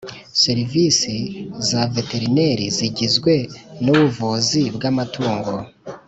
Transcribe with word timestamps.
Serivisi 0.43 1.15
za 1.69 1.81
veterineri 1.95 2.65
zigizwe 2.77 3.33
nubuvuzi 3.83 4.61
bwamatungo 4.75 5.53